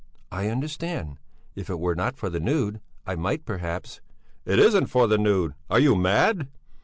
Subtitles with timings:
[0.31, 1.19] I understand!
[1.53, 4.01] If it were not for the nude, I might perhaps...."
[4.45, 5.53] "It isn't for the nude!
[5.69, 6.47] Are you mad?